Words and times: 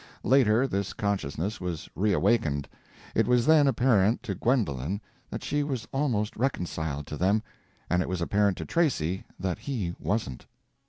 Later 0.23 0.65
this 0.65 0.93
consciousness 0.93 1.61
was 1.61 1.87
re 1.93 2.11
awakened; 2.11 2.67
it 3.13 3.27
was 3.27 3.45
then 3.45 3.67
apparent 3.67 4.23
to 4.23 4.33
Gwendolen 4.33 4.99
that 5.29 5.43
she 5.43 5.61
was 5.61 5.87
almost 5.93 6.35
reconciled 6.35 7.05
to 7.05 7.17
them, 7.17 7.43
and 7.87 8.01
it 8.01 8.09
was 8.09 8.19
apparent 8.19 8.57
to 8.57 8.65
Tracy 8.65 9.25
that 9.39 9.59
he 9.59 9.93
wasn't. 9.99 10.47